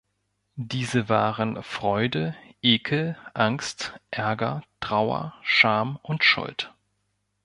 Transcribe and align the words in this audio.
Diese 0.55 1.09
waren 1.09 1.61
Freude, 1.61 2.35
Ekel, 2.63 3.15
Angst, 3.35 3.93
Ärger, 4.09 4.63
Trauer, 4.79 5.35
Scham 5.43 5.99
und 6.01 6.23
Schuld. 6.23 6.73